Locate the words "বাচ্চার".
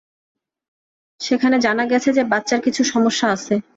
2.23-2.59